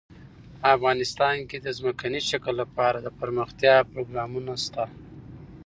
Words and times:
افغانستان 0.75 1.35
کې 1.49 1.57
د 1.61 1.67
ځمکنی 1.77 2.21
شکل 2.29 2.53
لپاره 2.61 2.97
دپرمختیا 3.07 3.75
پروګرامونه 3.91 4.53
شته. 4.63 4.83